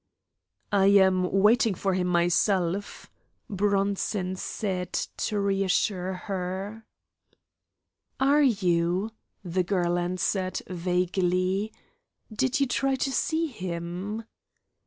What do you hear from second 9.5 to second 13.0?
girl answered, vaguely. "Did you try